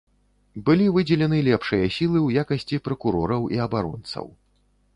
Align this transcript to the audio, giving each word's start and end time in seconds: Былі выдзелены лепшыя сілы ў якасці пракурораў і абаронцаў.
Былі 0.69 0.87
выдзелены 0.95 1.37
лепшыя 1.49 1.91
сілы 1.97 2.19
ў 2.27 2.45
якасці 2.45 2.81
пракурораў 2.89 3.47
і 3.57 3.63
абаронцаў. 3.69 4.25